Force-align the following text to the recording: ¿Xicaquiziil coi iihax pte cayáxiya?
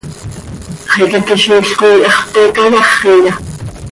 ¿Xicaquiziil 0.93 1.69
coi 1.79 1.95
iihax 1.99 2.19
pte 2.29 2.41
cayáxiya? 2.55 3.33